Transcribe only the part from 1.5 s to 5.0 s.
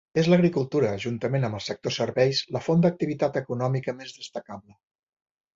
el sector serveis, la font d'activitat econòmica més destacable.